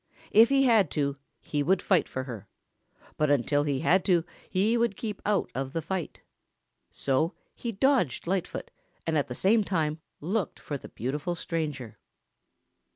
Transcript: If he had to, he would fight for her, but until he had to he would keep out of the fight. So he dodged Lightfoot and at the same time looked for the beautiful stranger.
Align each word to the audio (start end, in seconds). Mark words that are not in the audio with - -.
If 0.31 0.49
he 0.49 0.63
had 0.63 0.89
to, 0.97 1.15
he 1.41 1.61
would 1.61 1.79
fight 1.79 2.09
for 2.09 2.23
her, 2.23 2.47
but 3.17 3.29
until 3.29 3.65
he 3.65 3.81
had 3.81 4.03
to 4.05 4.23
he 4.49 4.75
would 4.75 4.97
keep 4.97 5.21
out 5.27 5.51
of 5.53 5.73
the 5.73 5.81
fight. 5.83 6.21
So 6.89 7.35
he 7.53 7.71
dodged 7.71 8.25
Lightfoot 8.25 8.71
and 9.05 9.15
at 9.15 9.27
the 9.27 9.35
same 9.35 9.63
time 9.63 9.99
looked 10.19 10.59
for 10.59 10.75
the 10.75 10.89
beautiful 10.89 11.35
stranger. 11.35 11.99